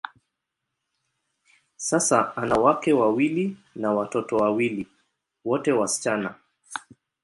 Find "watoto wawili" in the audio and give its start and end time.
3.93-4.87